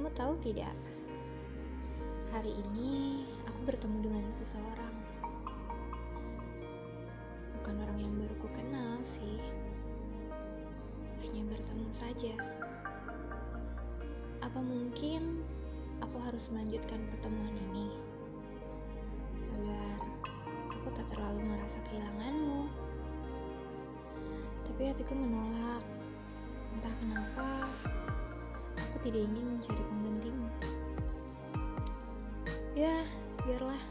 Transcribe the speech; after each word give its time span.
Kamu 0.00 0.16
tahu 0.16 0.32
tidak? 0.40 0.72
Hari 2.32 2.56
ini 2.56 3.20
aku 3.44 3.68
bertemu 3.68 4.00
dengan 4.00 4.24
seseorang. 4.32 4.96
Bukan 7.60 7.74
orang 7.84 8.00
yang 8.00 8.08
baru 8.16 8.32
ku 8.40 8.48
kenal 8.48 8.96
sih. 9.04 9.36
Hanya 11.20 11.44
bertemu 11.52 11.88
saja. 11.92 12.32
Apa 14.40 14.56
mungkin 14.64 15.44
aku 16.00 16.16
harus 16.24 16.48
melanjutkan 16.48 17.04
pertemuan 17.12 17.52
ini? 17.68 17.92
Agar 19.52 20.00
aku 20.80 20.88
tak 20.96 21.12
terlalu 21.12 21.44
merasa 21.44 21.76
kehilanganmu. 21.92 22.72
Tapi 24.64 24.80
hatiku 24.96 25.12
menolak. 25.12 25.84
Entah 26.72 26.94
kenapa, 27.04 27.68
tidak 29.00 29.22
ingin 29.24 29.44
mencari 29.56 29.82
penggantimu. 29.88 30.48
Ya, 32.76 32.96
biarlah. 33.48 33.82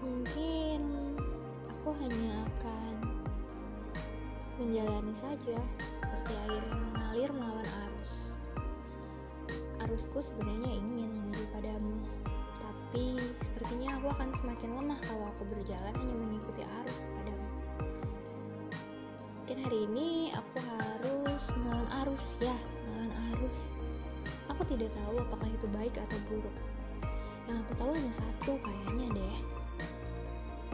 Mungkin 0.00 0.80
aku 1.68 1.90
hanya 2.00 2.32
akan 2.46 2.94
menjalani 4.60 5.14
saja 5.18 5.58
seperti 6.00 6.32
air 6.48 6.62
yang 6.70 6.82
mengalir 6.92 7.30
melawan 7.34 7.66
arus. 7.66 8.12
Arusku 9.80 10.18
sebenarnya 10.20 10.70
ingin 10.76 11.10
menuju 11.10 11.44
padamu, 11.56 11.96
tapi 12.60 13.18
sepertinya 13.42 13.96
aku 13.96 14.06
akan 14.12 14.28
semakin 14.38 14.70
lemah 14.76 15.00
kalau 15.02 15.24
aku 15.32 15.42
berjalan 15.56 15.94
hanya 15.96 16.14
mengikuti 16.14 16.62
arus 16.84 16.98
kepadamu. 17.00 17.48
Mungkin 19.40 19.58
hari 19.66 19.78
ini 19.88 20.08
aku 20.36 20.56
harus 20.62 21.44
melawan 21.58 21.90
arus, 22.04 22.24
ya. 22.38 22.54
Aku 24.60 24.76
tidak 24.76 24.92
tahu 24.92 25.16
apakah 25.16 25.48
itu 25.48 25.66
baik 25.72 25.96
atau 25.96 26.20
buruk. 26.28 26.56
Yang 27.48 27.64
aku 27.64 27.72
tahu 27.80 27.90
hanya 27.96 28.12
satu 28.12 28.52
kayaknya 28.60 29.06
deh. 29.16 29.36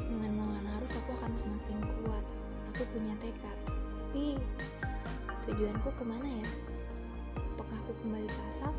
Dengan 0.03 0.31
melawan 0.35 0.67
arus 0.75 0.91
aku 0.91 1.15
akan 1.15 1.31
semakin 1.39 1.79
kuat. 2.03 2.27
Aku 2.75 2.83
punya 2.91 3.15
tekad. 3.23 3.55
Tapi 3.71 4.43
tujuanku 5.47 5.87
ke 5.95 6.03
mana 6.03 6.27
ya? 6.27 6.51
Apakah 7.55 7.79
aku 7.87 7.95
kembali 8.03 8.27
ke 8.27 8.41
asal? 8.51 8.75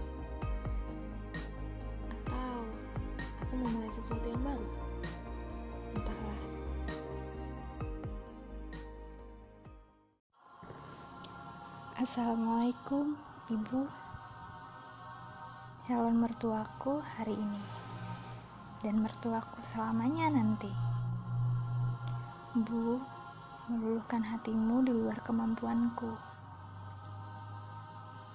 Atau 2.12 2.68
aku 3.48 3.54
memulai 3.64 3.88
sesuatu 3.96 4.28
yang 4.28 4.44
baru? 4.44 4.68
Entahlah. 5.96 6.42
Assalamualaikum, 11.96 13.16
Ibu. 13.48 14.07
Calon 15.88 16.20
mertuaku 16.20 17.00
hari 17.00 17.32
ini 17.32 17.64
dan 18.84 19.00
mertuaku 19.00 19.56
selamanya 19.72 20.28
nanti. 20.36 20.68
Bu, 22.60 23.00
meluluhkan 23.72 24.20
hatimu 24.20 24.84
di 24.84 24.92
luar 24.92 25.24
kemampuanku. 25.24 26.12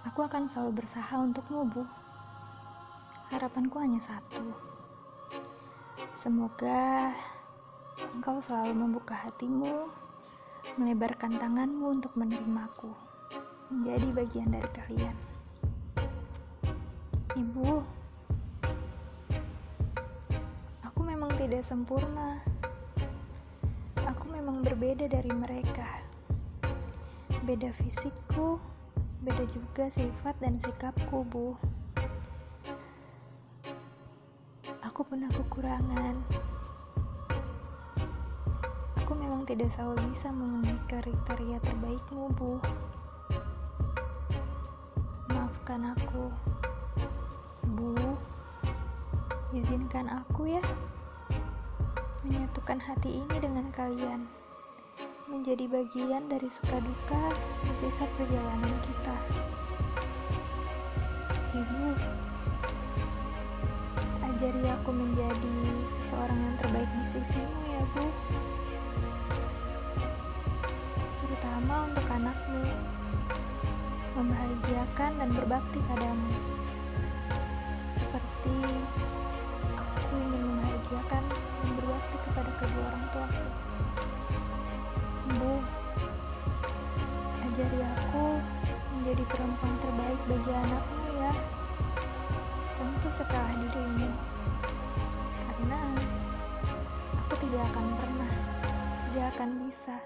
Aku 0.08 0.24
akan 0.24 0.48
selalu 0.48 0.80
berusaha 0.80 1.12
untukmu, 1.12 1.68
Bu. 1.68 1.84
Harapanku 3.28 3.76
hanya 3.84 4.00
satu. 4.00 4.48
Semoga 6.16 7.12
engkau 8.16 8.40
selalu 8.48 8.80
membuka 8.80 9.12
hatimu, 9.28 9.92
melebarkan 10.80 11.36
tanganmu 11.36 12.00
untuk 12.00 12.16
menerimaku, 12.16 12.96
menjadi 13.68 14.08
bagian 14.24 14.56
dari 14.56 14.70
kalian. 14.72 15.31
Tidak 21.52 21.68
sempurna. 21.68 22.40
Aku 24.08 24.24
memang 24.32 24.64
berbeda 24.64 25.04
dari 25.04 25.28
mereka. 25.36 26.00
Beda 27.44 27.68
fisikku, 27.76 28.56
beda 29.20 29.44
juga 29.52 29.84
sifat 29.92 30.32
dan 30.40 30.56
sikapku, 30.64 31.28
Bu. 31.28 31.52
Aku 34.80 35.04
punya 35.04 35.28
kekurangan. 35.28 36.24
Aku 39.04 39.12
memang 39.12 39.44
tidak 39.44 39.68
selalu 39.76 40.08
bisa 40.08 40.32
memenuhi 40.32 40.80
kriteria 40.88 41.60
terbaikmu, 41.60 42.32
Bu. 42.32 42.56
Maafkan 45.36 45.84
aku. 46.00 46.32
Bu, 47.76 47.92
izinkan 49.52 50.08
aku 50.08 50.48
ya 50.48 50.64
menyatukan 52.22 52.78
hati 52.78 53.18
ini 53.18 53.36
dengan 53.42 53.66
kalian, 53.74 54.30
menjadi 55.26 55.66
bagian 55.66 56.30
dari 56.30 56.46
suka 56.46 56.78
duka 56.78 57.24
di 57.66 57.72
sisa 57.82 58.06
perjalanan 58.14 58.74
kita. 58.86 59.16
Ibu, 61.50 61.86
ajari 64.22 64.62
aku 64.70 64.90
menjadi 64.94 65.56
seseorang 66.06 66.38
yang 66.38 66.56
terbaik 66.62 66.90
di 66.94 67.04
sisimu 67.10 67.60
ya, 67.66 67.82
Bu. 67.90 68.06
Terutama 71.26 71.90
untuk 71.90 72.06
anakmu, 72.06 72.62
membahagiakan 74.14 75.10
dan 75.18 75.28
berbakti 75.34 75.78
padamu 75.90 76.51
perempuan 89.32 89.74
terbaik 89.80 90.20
bagi 90.28 90.52
anakmu 90.52 91.04
ya. 91.16 91.32
Tentu 92.76 93.08
setelah 93.16 93.52
dirimu. 93.56 94.08
Karena 95.48 95.80
aku 97.16 97.34
tidak 97.40 97.62
akan 97.72 97.86
pernah, 97.96 98.32
tidak 99.08 99.26
akan 99.36 99.50
bisa 99.64 99.96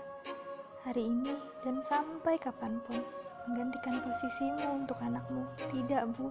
hari 0.87 1.03
ini 1.11 1.35
dan 1.67 1.83
sampai 1.91 2.39
kapan 2.39 2.79
pun 2.87 3.03
menggantikan 3.51 3.99
posisimu 3.99 4.87
untuk 4.87 4.99
anakmu. 5.03 5.43
Tidak, 5.75 6.03
Bu. 6.15 6.31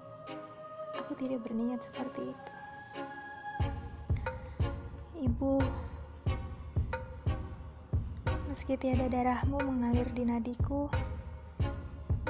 Aku 1.04 1.12
tidak 1.20 1.44
berniat 1.44 1.84
seperti 1.84 2.32
itu. 2.32 2.52
Ibu, 5.16 5.60
meski 8.48 8.80
tiada 8.80 9.12
darahmu 9.12 9.58
mengalir 9.68 10.08
di 10.16 10.24
nadiku, 10.24 10.88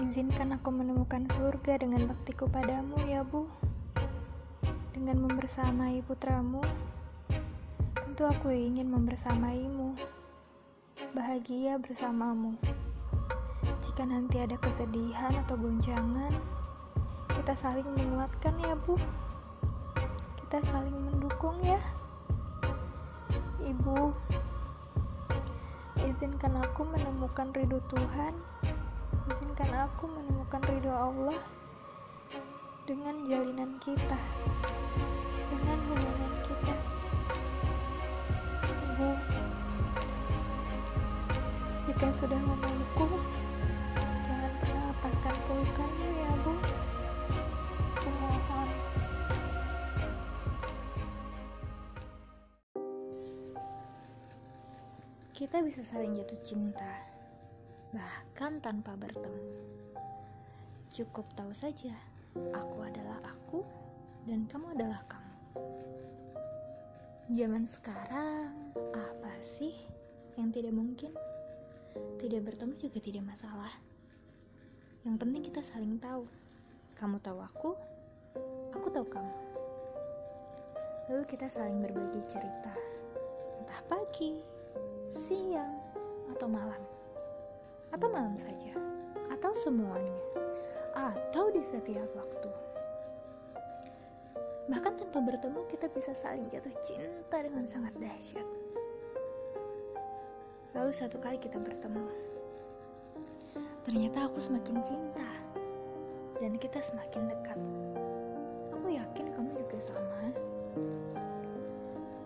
izinkan 0.06 0.54
aku 0.54 0.70
menemukan 0.70 1.26
surga 1.34 1.82
dengan 1.82 2.06
baktiku 2.06 2.46
padamu 2.46 2.94
ya 3.10 3.26
Bu. 3.26 3.50
Dengan 4.94 5.26
membersamai 5.26 6.06
putramu, 6.06 6.62
tentu 7.98 8.30
aku 8.30 8.54
ingin 8.54 8.86
membersamaimu, 8.94 9.98
bahagia 11.18 11.82
bersamamu. 11.82 12.54
Jika 13.82 14.06
nanti 14.06 14.46
ada 14.46 14.54
kesedihan 14.62 15.34
atau 15.42 15.58
goncangan, 15.58 16.34
kita 17.34 17.54
saling 17.66 17.90
menguatkan 17.98 18.54
ya 18.62 18.78
Bu. 18.86 19.02
Kita 20.38 20.62
saling 20.70 20.98
mendukung 21.02 21.58
ya. 21.66 21.82
Ibu, 23.66 24.14
izinkan 26.06 26.62
aku 26.62 26.86
menemukan 26.86 27.50
ridho 27.58 27.82
Tuhan, 27.90 28.38
izinkan 29.56 29.88
aku 29.88 30.04
menemukan 30.12 30.60
ridho 30.68 30.92
Allah 30.92 31.40
dengan 32.84 33.24
jalinan 33.24 33.80
kita, 33.80 34.20
dengan 35.48 35.80
hubungan 35.80 36.34
kita. 36.44 36.76
Ibu, 38.68 39.10
jika 41.88 42.08
sudah 42.20 42.36
memelukku, 42.36 43.08
jangan 44.28 44.52
pernah 44.60 44.84
lepaskan 44.92 45.36
pelukanmu 45.48 46.08
ya 46.20 46.32
Bu. 46.44 46.54
Aku 47.96 48.10
mohon. 48.12 48.70
Kita 55.32 55.64
bisa 55.64 55.80
saling 55.88 56.12
jatuh 56.12 56.44
cinta, 56.44 57.15
bahkan 57.96 58.60
tanpa 58.60 59.00
bertemu. 59.00 59.44
Cukup 60.92 61.24
tahu 61.40 61.56
saja, 61.56 61.96
aku 62.52 62.84
adalah 62.84 63.24
aku 63.24 63.64
dan 64.28 64.44
kamu 64.52 64.76
adalah 64.76 65.00
kamu. 65.08 65.34
Zaman 67.32 67.64
sekarang, 67.64 68.52
apa 68.76 69.32
sih 69.40 69.72
yang 70.36 70.52
tidak 70.52 70.76
mungkin? 70.76 71.16
Tidak 72.20 72.44
bertemu 72.44 72.76
juga 72.76 73.00
tidak 73.00 73.24
masalah. 73.24 73.72
Yang 75.08 75.16
penting 75.24 75.42
kita 75.48 75.62
saling 75.64 75.96
tahu. 75.96 76.28
Kamu 77.00 77.20
tahu 77.24 77.40
aku, 77.40 77.72
aku 78.76 78.88
tahu 78.92 79.08
kamu. 79.08 79.36
Lalu 81.12 81.24
kita 81.28 81.48
saling 81.48 81.80
berbagi 81.80 82.24
cerita, 82.28 82.74
entah 83.62 83.82
pagi, 83.88 84.42
siang, 85.16 85.76
atau 86.34 86.48
malam, 86.50 86.82
atau 87.96 88.12
malam 88.12 88.36
saja, 88.44 88.76
atau 89.32 89.56
semuanya, 89.56 90.20
atau 90.92 91.48
di 91.56 91.64
setiap 91.72 92.12
waktu. 92.12 92.52
Bahkan 94.68 95.00
tanpa 95.00 95.20
bertemu, 95.24 95.64
kita 95.72 95.88
bisa 95.96 96.12
saling 96.12 96.52
jatuh 96.52 96.76
cinta 96.84 97.40
dengan 97.40 97.64
sangat 97.64 97.96
dahsyat. 97.96 98.48
Lalu 100.76 100.92
satu 100.92 101.16
kali 101.24 101.40
kita 101.40 101.56
bertemu, 101.56 102.04
ternyata 103.88 104.28
aku 104.28 104.44
semakin 104.44 104.84
cinta 104.84 105.30
dan 106.44 106.60
kita 106.60 106.84
semakin 106.84 107.32
dekat. 107.32 107.60
Aku 108.76 108.92
yakin 108.92 109.32
kamu 109.32 109.56
juga 109.56 109.80
sama. 109.80 110.36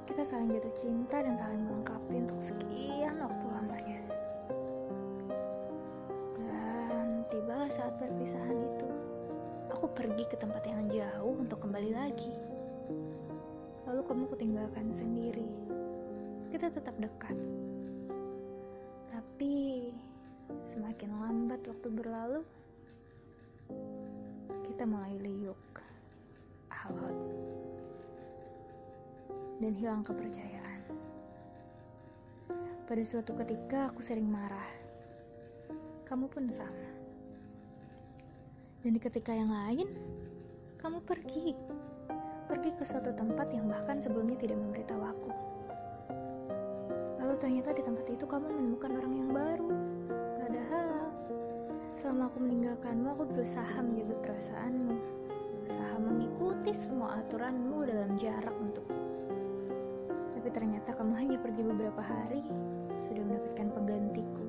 Kita 0.10 0.26
saling 0.26 0.50
jatuh 0.50 0.74
cinta 0.74 1.22
dan 1.22 1.38
saling 1.38 1.62
melengkapi 1.62 2.26
untuk 2.26 2.42
sekian 2.42 3.09
perpisahan 8.10 8.58
itu. 8.58 8.88
Aku 9.78 9.86
pergi 9.94 10.26
ke 10.26 10.36
tempat 10.42 10.66
yang 10.66 10.90
jauh 10.90 11.38
untuk 11.38 11.62
kembali 11.62 11.94
lagi. 11.94 12.34
Lalu 13.86 14.02
kamu 14.02 14.24
kutinggalkan 14.34 14.90
sendiri. 14.90 15.46
Kita 16.50 16.74
tetap 16.74 16.98
dekat. 16.98 17.38
Tapi 19.14 19.54
semakin 20.66 21.10
lambat 21.22 21.62
waktu 21.70 21.88
berlalu, 21.94 22.42
kita 24.66 24.90
mulai 24.90 25.14
liuk, 25.22 25.62
alot, 26.74 27.18
dan 29.62 29.74
hilang 29.78 30.02
kepercayaan. 30.02 30.82
Pada 32.90 33.04
suatu 33.06 33.38
ketika 33.38 33.94
aku 33.94 34.02
sering 34.02 34.26
marah. 34.26 34.66
Kamu 36.10 36.26
pun 36.26 36.50
sama. 36.50 36.89
Dan 38.80 38.96
di 38.96 39.02
ketika 39.04 39.36
yang 39.36 39.52
lain, 39.52 39.92
kamu 40.80 41.04
pergi. 41.04 41.52
Pergi 42.48 42.72
ke 42.80 42.88
suatu 42.88 43.12
tempat 43.12 43.52
yang 43.52 43.68
bahkan 43.68 44.00
sebelumnya 44.00 44.40
tidak 44.40 44.56
memberitahu 44.56 45.04
aku. 45.04 45.32
Lalu 47.20 47.36
ternyata 47.44 47.76
di 47.76 47.84
tempat 47.84 48.08
itu 48.08 48.24
kamu 48.24 48.48
menemukan 48.48 48.92
orang 48.96 49.14
yang 49.20 49.30
baru. 49.36 49.72
Padahal 50.40 51.12
selama 52.00 52.32
aku 52.32 52.38
meninggalkanmu, 52.40 53.08
aku 53.20 53.24
berusaha 53.28 53.78
menjaga 53.84 54.16
perasaanmu. 54.24 54.96
Berusaha 55.60 55.96
mengikuti 56.00 56.72
semua 56.72 57.20
aturanmu 57.20 57.84
dalam 57.84 58.16
jarak 58.16 58.56
untukku. 58.64 58.96
Tapi 60.40 60.48
ternyata 60.56 60.96
kamu 60.96 61.14
hanya 61.20 61.38
pergi 61.44 61.62
beberapa 61.68 62.00
hari, 62.00 62.48
sudah 63.04 63.28
mendapatkan 63.28 63.68
penggantiku. 63.76 64.46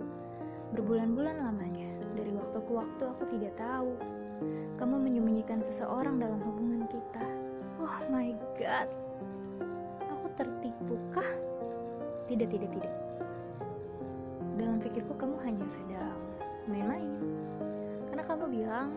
Berbulan-bulan 0.79 1.37
lamanya, 1.43 1.91
dari 2.15 2.31
waktu 2.31 2.59
ke 2.63 2.73
waktu 2.73 3.03
aku 3.11 3.23
tidak 3.27 3.59
tahu. 3.59 4.20
Kamu 4.81 4.97
menyembunyikan 4.97 5.61
seseorang 5.61 6.17
dalam 6.17 6.41
hubungan 6.41 6.89
kita. 6.89 7.25
Oh 7.81 7.97
my 8.09 8.33
god. 8.57 8.89
Aku 10.09 10.27
tertipukah? 10.37 11.29
Tidak, 12.29 12.49
tidak, 12.49 12.71
tidak. 12.77 12.95
Dalam 14.61 14.81
pikirku 14.81 15.13
kamu 15.17 15.37
hanya 15.45 15.67
sedang 15.69 16.19
main-main. 16.69 17.11
Karena 18.09 18.23
kamu 18.25 18.45
bilang, 18.53 18.89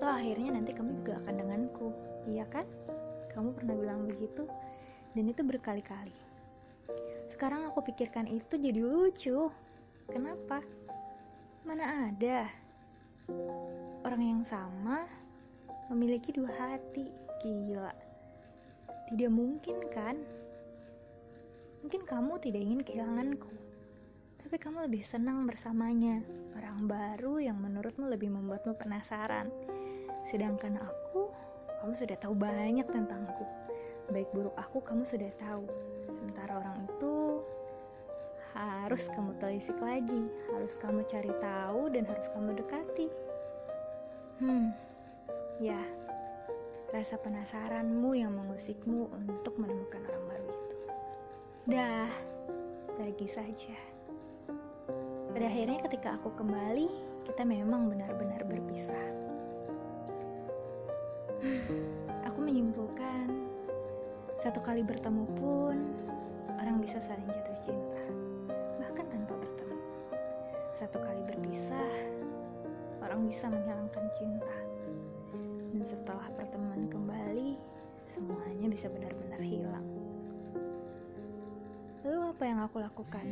toh 0.00 0.12
akhirnya 0.12 0.60
nanti 0.60 0.70
kamu 0.76 0.90
juga 1.00 1.20
akan 1.24 1.34
denganku. 1.36 1.88
Iya 2.28 2.44
kan? 2.48 2.66
Kamu 3.32 3.56
pernah 3.56 3.74
bilang 3.76 4.04
begitu? 4.08 4.44
Dan 5.16 5.24
itu 5.28 5.40
berkali-kali. 5.42 6.16
Sekarang 7.32 7.68
aku 7.68 7.84
pikirkan 7.86 8.28
itu 8.28 8.58
jadi 8.58 8.80
lucu. 8.82 9.48
Kenapa? 10.08 10.60
Mana 11.64 12.08
ada 12.08 12.67
orang 14.04 14.22
yang 14.24 14.42
sama 14.44 15.04
memiliki 15.92 16.32
dua 16.32 16.48
hati. 16.52 17.12
Gila. 17.38 17.92
Tidak 19.08 19.30
mungkin 19.30 19.78
kan? 19.94 20.16
Mungkin 21.84 22.02
kamu 22.02 22.40
tidak 22.42 22.60
ingin 22.60 22.80
kehilanganku. 22.82 23.52
Tapi 24.42 24.56
kamu 24.58 24.90
lebih 24.90 25.04
senang 25.06 25.46
bersamanya. 25.46 26.24
Orang 26.58 26.90
baru 26.90 27.38
yang 27.38 27.60
menurutmu 27.62 28.10
lebih 28.10 28.32
membuatmu 28.32 28.74
penasaran. 28.74 29.52
Sedangkan 30.26 30.80
aku, 30.82 31.30
kamu 31.80 31.92
sudah 31.94 32.16
tahu 32.18 32.34
banyak 32.34 32.84
tentangku. 32.90 33.46
Baik 34.10 34.28
buruk 34.34 34.56
aku, 34.56 34.82
kamu 34.82 35.04
sudah 35.04 35.30
tahu. 35.38 35.68
Harus 38.88 39.04
kamu 39.12 39.36
telisik 39.36 39.76
lagi, 39.84 40.32
harus 40.48 40.72
kamu 40.80 41.04
cari 41.12 41.28
tahu 41.44 41.92
dan 41.92 42.08
harus 42.08 42.24
kamu 42.32 42.56
dekati. 42.56 43.12
Hmm, 44.40 44.72
ya, 45.60 45.76
rasa 46.88 47.20
penasaranmu 47.20 48.16
yang 48.16 48.32
mengusikmu 48.32 49.12
untuk 49.12 49.60
menemukan 49.60 50.00
orang 50.08 50.24
baru 50.24 50.48
itu. 50.48 50.76
Dah, 51.68 52.08
pergi 52.96 53.28
saja. 53.28 53.76
Pada 55.36 55.44
akhirnya 55.52 55.84
ketika 55.84 56.16
aku 56.16 56.32
kembali, 56.40 56.88
kita 57.28 57.44
memang 57.44 57.92
benar-benar 57.92 58.40
berpisah. 58.48 59.06
aku 62.24 62.38
menyimpulkan, 62.40 63.52
satu 64.40 64.64
kali 64.64 64.80
bertemu 64.80 65.28
pun, 65.36 65.76
orang 66.56 66.80
bisa 66.80 67.04
saling 67.04 67.28
jatuh 67.28 67.58
cinta. 67.68 67.97
Satu 70.78 71.02
kali 71.02 71.26
berpisah, 71.26 71.90
orang 73.02 73.26
bisa 73.26 73.50
menghilangkan 73.50 74.06
cinta. 74.14 74.56
Dan 75.74 75.82
setelah 75.82 76.30
pertemuan 76.38 76.86
kembali, 76.86 77.58
semuanya 78.14 78.70
bisa 78.70 78.86
benar-benar 78.86 79.42
hilang. 79.42 79.82
Lalu 82.06 82.30
apa 82.30 82.42
yang 82.46 82.62
aku 82.62 82.78
lakukan? 82.78 83.26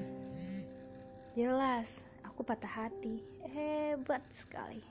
Jelas, 1.38 2.02
aku 2.26 2.42
patah 2.42 2.90
hati. 2.90 3.22
Hebat 3.46 4.26
sekali. 4.34 4.82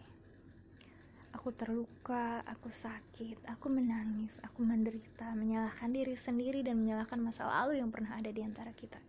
Aku 1.36 1.52
terluka, 1.52 2.40
aku 2.48 2.72
sakit, 2.72 3.52
aku 3.52 3.68
menangis, 3.68 4.40
aku 4.40 4.64
menderita, 4.64 5.36
menyalahkan 5.36 5.92
diri 5.92 6.16
sendiri 6.16 6.64
dan 6.64 6.80
menyalahkan 6.80 7.20
masa 7.20 7.52
lalu 7.52 7.84
yang 7.84 7.92
pernah 7.92 8.16
ada 8.16 8.32
di 8.32 8.40
antara 8.40 8.72
kita. 8.72 9.04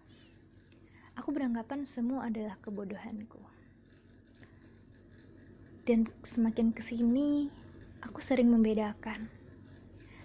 Aku 1.17 1.33
beranggapan 1.33 1.89
semua 1.89 2.29
adalah 2.29 2.61
kebodohanku. 2.61 3.41
Dan 5.87 6.05
semakin 6.27 6.77
ke 6.77 6.85
sini, 6.85 7.49
aku 8.05 8.21
sering 8.21 8.53
membedakan. 8.53 9.31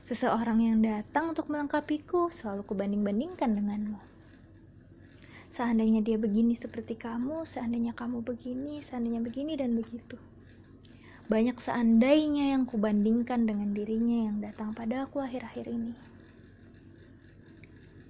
Seseorang 0.04 0.60
yang 0.60 0.84
datang 0.84 1.32
untuk 1.32 1.48
melengkapiku 1.48 2.28
selalu 2.28 2.68
kubanding-bandingkan 2.68 3.56
denganmu. 3.56 4.02
Seandainya 5.52 6.04
dia 6.04 6.20
begini 6.20 6.56
seperti 6.56 7.00
kamu, 7.00 7.48
seandainya 7.48 7.96
kamu 7.96 8.20
begini, 8.24 8.84
seandainya 8.84 9.24
begini 9.24 9.56
dan 9.56 9.76
begitu. 9.76 10.20
Banyak 11.32 11.64
seandainya 11.64 12.52
yang 12.56 12.68
kubandingkan 12.68 13.48
dengan 13.48 13.72
dirinya 13.72 14.28
yang 14.28 14.44
datang 14.44 14.76
pada 14.76 15.08
aku 15.08 15.24
akhir-akhir 15.24 15.72
ini. 15.72 15.96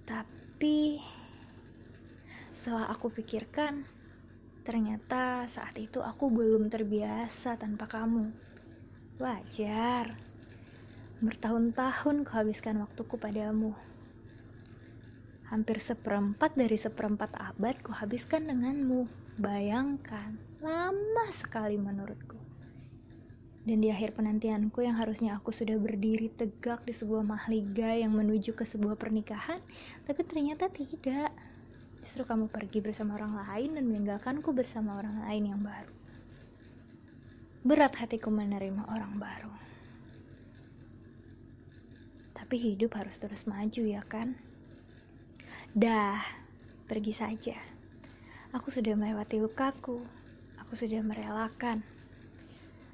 Tapi 0.09 0.97
setelah 2.61 2.93
aku 2.93 3.09
pikirkan, 3.09 3.89
ternyata 4.61 5.49
saat 5.49 5.73
itu 5.81 5.97
aku 5.97 6.29
belum 6.29 6.69
terbiasa 6.69 7.57
tanpa 7.57 7.89
kamu. 7.89 8.29
Wajar. 9.17 10.13
Bertahun-tahun 11.25 12.21
kuhabiskan 12.21 12.77
waktuku 12.85 13.17
padamu. 13.17 13.73
Hampir 15.49 15.81
seperempat 15.81 16.53
dari 16.53 16.77
seperempat 16.77 17.33
abad 17.33 17.81
kuhabiskan 17.81 18.45
denganmu. 18.45 19.09
Bayangkan, 19.41 20.37
lama 20.61 21.25
sekali 21.33 21.81
menurutku. 21.81 22.37
Dan 23.65 23.81
di 23.81 23.89
akhir 23.89 24.13
penantianku 24.13 24.85
yang 24.85 25.01
harusnya 25.01 25.33
aku 25.33 25.49
sudah 25.49 25.81
berdiri 25.81 26.29
tegak 26.29 26.85
di 26.85 26.93
sebuah 26.93 27.25
mahliga 27.25 27.89
yang 27.97 28.13
menuju 28.13 28.53
ke 28.53 28.69
sebuah 28.69 29.01
pernikahan, 29.01 29.65
tapi 30.05 30.21
ternyata 30.29 30.69
tidak. 30.69 31.33
Justru 32.01 32.25
kamu 32.25 32.49
pergi 32.49 32.81
bersama 32.81 33.17
orang 33.17 33.37
lain 33.37 33.77
dan 33.77 33.83
meninggalkanku 33.85 34.49
bersama 34.51 34.97
orang 34.97 35.21
lain 35.25 35.53
yang 35.53 35.61
baru. 35.61 35.93
Berat 37.61 37.93
hatiku 38.01 38.33
menerima 38.33 38.89
orang 38.89 39.21
baru. 39.21 39.53
Tapi 42.33 42.57
hidup 42.57 42.97
harus 42.97 43.15
terus 43.21 43.45
maju 43.45 43.83
ya 43.85 44.01
kan? 44.01 44.33
Dah, 45.71 46.19
pergi 46.89 47.13
saja. 47.13 47.55
Aku 48.51 48.73
sudah 48.73 48.97
melewati 48.97 49.39
lukaku. 49.39 50.03
Aku 50.59 50.73
sudah 50.75 50.99
merelakan 50.99 51.85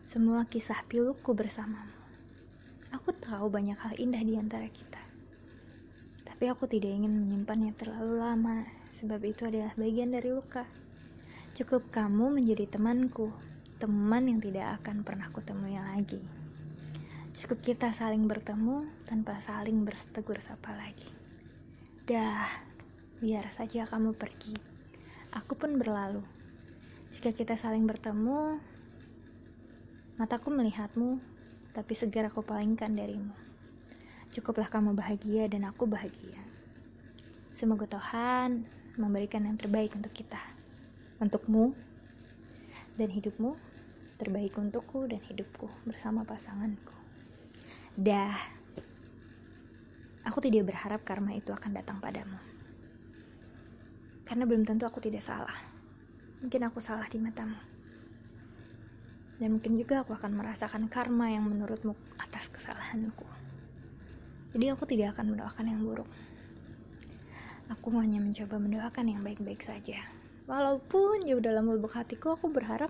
semua 0.07 0.47
kisah 0.47 0.87
piluku 0.87 1.35
bersamamu. 1.35 1.91
Aku 2.95 3.11
tahu 3.11 3.51
banyak 3.51 3.75
hal 3.75 3.97
indah 3.99 4.23
di 4.23 4.39
antara 4.39 4.71
kita. 4.71 5.03
Tapi 6.23 6.47
aku 6.47 6.63
tidak 6.69 6.95
ingin 6.95 7.11
menyimpannya 7.11 7.75
terlalu 7.75 8.21
lama, 8.21 8.63
sebab 8.97 9.21
itu 9.21 9.45
adalah 9.45 9.77
bagian 9.77 10.09
dari 10.09 10.33
luka. 10.33 10.65
Cukup 11.53 11.89
kamu 11.93 12.41
menjadi 12.41 12.65
temanku, 12.65 13.29
teman 13.77 14.25
yang 14.25 14.41
tidak 14.41 14.81
akan 14.81 15.05
pernah 15.05 15.29
kutemui 15.29 15.77
lagi. 15.77 16.21
Cukup 17.37 17.61
kita 17.61 17.93
saling 17.93 18.25
bertemu 18.25 18.89
tanpa 19.05 19.37
saling 19.45 19.85
bertegur 19.85 20.41
sapa 20.41 20.73
lagi. 20.73 21.05
Dah, 22.09 22.49
biar 23.21 23.45
saja 23.53 23.85
kamu 23.85 24.17
pergi. 24.17 24.57
Aku 25.37 25.53
pun 25.53 25.77
berlalu. 25.77 26.25
Jika 27.13 27.33
kita 27.37 27.53
saling 27.53 27.85
bertemu, 27.85 28.57
mataku 30.17 30.49
melihatmu, 30.49 31.21
tapi 31.77 31.93
segera 31.93 32.33
aku 32.33 32.41
palingkan 32.41 32.89
darimu. 32.97 33.33
Cukuplah 34.33 34.69
kamu 34.69 34.97
bahagia 34.97 35.45
dan 35.45 35.69
aku 35.69 35.85
bahagia. 35.85 36.41
Semoga 37.53 37.85
Tuhan 37.89 38.76
memberikan 38.97 39.45
yang 39.45 39.55
terbaik 39.55 39.93
untuk 39.93 40.11
kita 40.11 40.41
untukmu 41.21 41.73
dan 42.97 43.09
hidupmu 43.13 43.53
terbaik 44.17 44.57
untukku 44.57 45.05
dan 45.05 45.21
hidupku 45.21 45.69
bersama 45.85 46.25
pasanganku. 46.25 46.93
Dah, 47.93 48.33
aku 50.25 50.41
tidak 50.41 50.73
berharap 50.73 51.05
karma 51.05 51.37
itu 51.37 51.53
akan 51.53 51.77
datang 51.77 52.01
padamu. 52.01 52.41
Karena 54.25 54.43
belum 54.49 54.65
tentu 54.65 54.89
aku 54.89 54.97
tidak 54.99 55.21
salah. 55.21 55.53
Mungkin 56.41 56.61
aku 56.65 56.81
salah 56.81 57.05
di 57.07 57.21
matamu. 57.21 57.57
Dan 59.37 59.53
mungkin 59.53 59.77
juga 59.77 60.01
aku 60.01 60.17
akan 60.17 60.33
merasakan 60.33 60.89
karma 60.89 61.29
yang 61.29 61.45
menurutmu 61.45 61.93
atas 62.17 62.49
kesalahanku. 62.49 63.25
Jadi 64.57 64.65
aku 64.73 64.89
tidak 64.89 65.13
akan 65.13 65.37
mendoakan 65.37 65.65
yang 65.69 65.79
buruk. 65.85 66.09
Aku 67.67 67.91
hanya 67.99 68.23
mencoba 68.23 68.55
mendoakan 68.55 69.11
yang 69.11 69.21
baik-baik 69.27 69.59
saja. 69.59 69.99
Walaupun 70.47 71.27
jauh 71.27 71.43
dalam 71.43 71.67
lubuk 71.67 71.91
hatiku 71.91 72.39
aku 72.39 72.47
berharap 72.47 72.87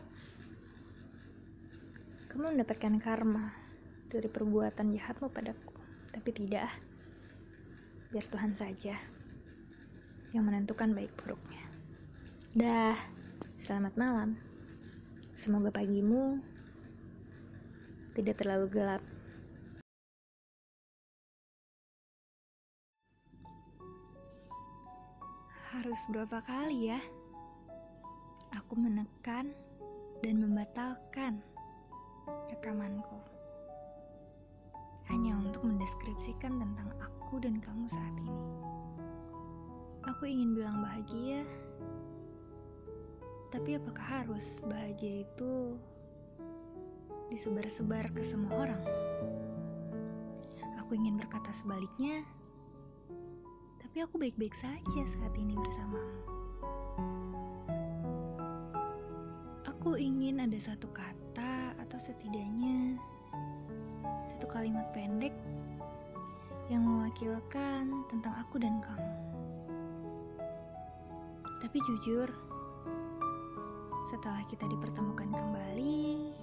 kamu 2.30 2.54
mendapatkan 2.54 3.02
karma 3.02 3.50
dari 4.14 4.30
perbuatan 4.30 4.94
jahatmu 4.94 5.34
padaku. 5.34 5.74
Tapi 6.14 6.30
tidak. 6.30 6.70
Biar 8.14 8.26
Tuhan 8.30 8.54
saja 8.54 8.94
yang 10.38 10.46
menentukan 10.46 10.94
baik 10.94 11.18
buruknya. 11.18 11.66
Dah, 12.54 12.94
selamat 13.58 13.98
malam. 13.98 14.38
Semoga 15.34 15.74
pagimu 15.74 16.38
tidak 18.14 18.38
terlalu 18.38 18.70
gelap. 18.70 19.04
Harus 25.78 26.02
berapa 26.10 26.42
kali 26.42 26.90
ya? 26.90 26.98
Aku 28.50 28.74
menekan 28.74 29.54
dan 30.26 30.42
membatalkan 30.42 31.38
rekamanku. 32.50 33.22
Hanya 35.06 35.38
untuk 35.38 35.62
mendeskripsikan 35.62 36.58
tentang 36.58 36.90
aku 36.98 37.38
dan 37.38 37.62
kamu 37.62 37.86
saat 37.94 38.16
ini. 38.18 38.42
Aku 40.10 40.26
ingin 40.26 40.58
bilang 40.58 40.82
bahagia, 40.82 41.46
tapi 43.54 43.78
apakah 43.78 44.26
harus 44.26 44.58
bahagia 44.66 45.30
itu 45.30 45.78
disebar-sebar 47.30 48.10
ke 48.18 48.26
semua 48.26 48.66
orang? 48.66 48.82
Aku 50.82 50.98
ingin 50.98 51.22
berkata 51.22 51.54
sebaliknya, 51.54 52.26
tapi 53.98 54.06
aku 54.14 54.22
baik-baik 54.22 54.54
saja 54.54 55.02
saat 55.10 55.34
ini 55.42 55.58
bersamamu. 55.58 56.22
Aku 59.66 59.98
ingin 59.98 60.38
ada 60.38 60.54
satu 60.62 60.86
kata 60.94 61.74
atau 61.82 61.98
setidaknya 61.98 62.94
satu 64.22 64.46
kalimat 64.54 64.86
pendek 64.94 65.34
yang 66.70 66.86
mewakilkan 66.86 68.06
tentang 68.14 68.38
aku 68.38 68.62
dan 68.62 68.78
kamu. 68.86 69.18
Tapi 71.58 71.82
jujur, 71.82 72.30
setelah 74.14 74.46
kita 74.46 74.70
dipertemukan 74.70 75.34
kembali, 75.34 76.38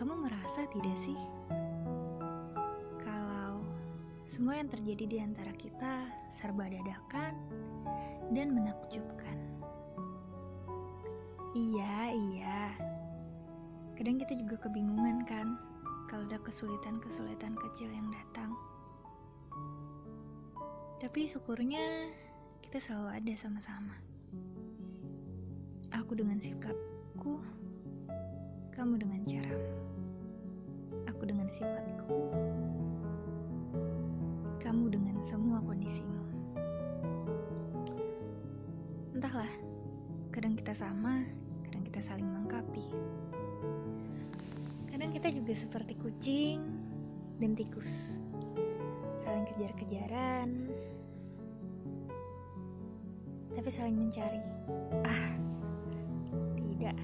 kamu 0.00 0.16
merasa 0.16 0.64
tidak 0.72 0.96
sih? 1.04 1.39
Semua 4.40 4.56
yang 4.56 4.72
terjadi 4.72 5.04
di 5.04 5.18
antara 5.20 5.52
kita 5.52 6.08
serba 6.32 6.64
dadakan 6.64 7.36
dan 8.32 8.56
menakjubkan. 8.56 9.36
Iya, 11.52 12.08
iya. 12.08 12.72
Kadang 14.00 14.16
kita 14.16 14.40
juga 14.40 14.56
kebingungan 14.64 15.28
kan 15.28 15.60
kalau 16.08 16.24
ada 16.24 16.40
kesulitan-kesulitan 16.40 17.52
kecil 17.52 17.92
yang 17.92 18.08
datang. 18.08 18.56
Tapi 21.04 21.28
syukurnya 21.28 22.08
kita 22.64 22.80
selalu 22.80 23.20
ada 23.20 23.32
sama-sama. 23.36 24.00
Aku 26.00 26.16
dengan 26.16 26.40
sikapku, 26.40 27.44
kamu 28.72 29.04
dengan 29.04 29.20
caramu. 29.28 29.68
Aku 31.12 31.28
dengan 31.28 31.52
sifatku, 31.52 32.16
kamu 34.70 34.86
dengan 34.86 35.18
semua 35.18 35.58
kondisimu. 35.66 36.22
Entahlah, 39.18 39.50
kadang 40.30 40.54
kita 40.54 40.70
sama, 40.70 41.26
kadang 41.66 41.82
kita 41.90 41.98
saling 41.98 42.22
melengkapi. 42.22 42.86
Kadang 44.86 45.10
kita 45.10 45.34
juga 45.34 45.58
seperti 45.58 45.98
kucing 45.98 46.62
dan 47.42 47.58
tikus, 47.58 48.22
saling 49.26 49.42
kejar-kejaran, 49.50 50.70
tapi 53.50 53.68
saling 53.74 53.98
mencari. 53.98 54.38
Ah, 55.02 55.34
tidak. 56.54 56.94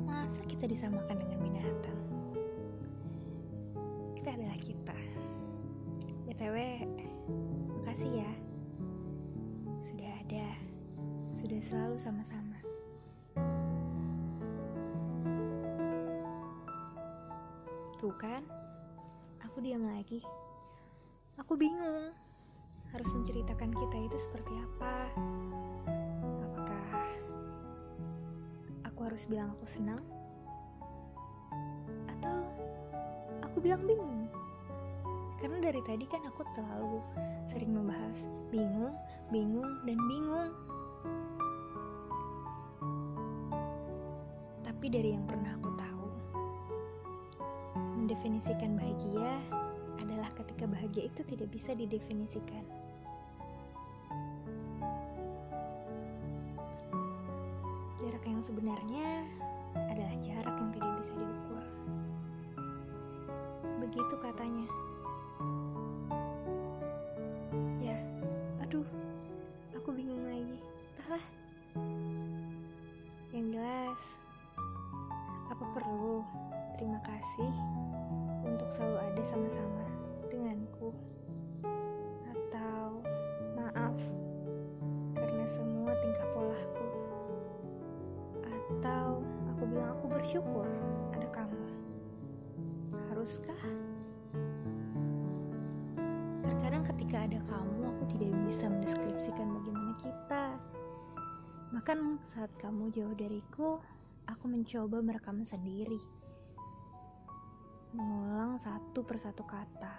Masa 0.00 0.40
kita 0.48 0.64
disamakan 0.64 1.20
dengan 1.20 1.44
binatang? 1.44 2.00
Kita 4.16 4.32
adalah 4.32 4.56
kita. 4.56 4.96
BTW, 6.38 6.86
makasih 7.82 8.22
ya. 8.22 8.32
Sudah 9.82 10.06
ada, 10.22 10.46
sudah 11.34 11.58
selalu 11.66 11.98
sama-sama. 11.98 12.58
Tuh 17.98 18.14
kan, 18.22 18.46
aku 19.42 19.58
diam 19.66 19.82
lagi. 19.82 20.22
Aku 21.42 21.58
bingung 21.58 22.14
harus 22.94 23.10
menceritakan 23.18 23.74
kita 23.74 23.98
itu 23.98 24.16
seperti 24.22 24.54
apa. 24.62 25.10
Apakah 26.22 26.86
aku 28.86 29.00
harus 29.10 29.26
bilang 29.26 29.50
aku 29.58 29.66
senang? 29.66 30.06
Atau 32.14 32.46
aku 33.42 33.58
bilang 33.58 33.82
bingung? 33.82 34.17
Karena 35.38 35.62
dari 35.62 35.78
tadi 35.86 36.02
kan 36.10 36.18
aku 36.26 36.42
terlalu 36.50 36.98
sering 37.46 37.70
membahas 37.70 38.26
bingung, 38.50 38.90
bingung, 39.30 39.70
dan 39.86 39.98
bingung. 40.10 40.50
Tapi 44.66 44.86
dari 44.90 45.14
yang 45.14 45.22
pernah 45.30 45.54
aku 45.54 45.70
tahu, 45.78 46.06
mendefinisikan 48.02 48.74
bahagia 48.74 49.38
adalah 50.02 50.30
ketika 50.42 50.66
bahagia 50.66 51.06
itu 51.06 51.22
tidak 51.30 51.48
bisa 51.54 51.70
didefinisikan. 51.70 52.66
Jarak 58.02 58.24
yang 58.26 58.42
sebenarnya 58.42 59.22
adalah 59.86 60.14
jarak 60.18 60.54
yang 60.58 60.70
tidak 60.74 60.92
bisa 60.98 61.12
diukur. 61.14 61.64
Begitu 63.86 64.14
katanya. 64.18 64.87
Kamu 102.58 102.90
jauh 102.90 103.14
dariku, 103.14 103.78
aku 104.26 104.44
mencoba 104.50 104.98
merekam 104.98 105.46
sendiri. 105.46 106.02
Mengulang 107.94 108.58
satu 108.58 109.06
persatu 109.06 109.46
kata. 109.46 109.94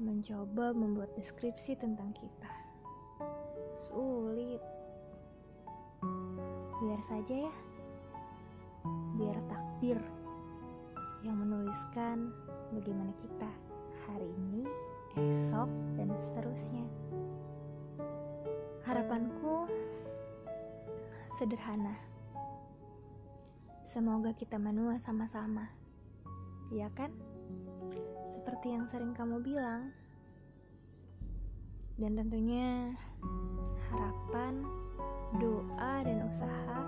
Mencoba 0.00 0.74
membuat 0.74 1.12
deskripsi 1.14 1.76
tentang 1.76 2.16
kita. 2.16 2.50
Sulit. 3.70 4.64
Biar 6.80 7.00
saja 7.06 7.46
ya. 7.46 7.54
Biar 9.20 9.36
takdir 9.46 10.00
yang 11.24 11.40
menuliskan 11.40 12.32
bagaimana 12.72 13.12
kita 13.20 13.48
hari 14.04 14.28
ini, 14.28 14.64
esok, 15.16 15.70
dan 15.96 16.12
seterusnya. 16.12 16.84
Harapanku 18.84 19.64
sederhana. 21.34 21.98
Semoga 23.82 24.30
kita 24.38 24.54
menua 24.54 25.02
sama-sama. 25.02 25.66
Ya 26.70 26.86
kan? 26.94 27.10
Seperti 28.30 28.70
yang 28.70 28.86
sering 28.86 29.10
kamu 29.18 29.42
bilang. 29.42 29.90
Dan 31.98 32.14
tentunya 32.14 32.94
harapan, 33.90 34.62
doa, 35.42 36.06
dan 36.06 36.26
usaha 36.30 36.80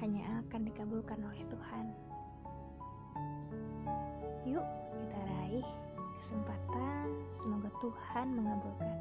hanya 0.00 0.40
akan 0.44 0.60
dikabulkan 0.64 1.20
oleh 1.20 1.44
Tuhan. 1.52 1.86
Yuk, 4.48 4.66
kita 4.96 5.18
raih 5.20 5.68
kesempatan. 6.20 7.04
Semoga 7.28 7.68
Tuhan 7.84 8.26
mengabulkan. 8.32 8.92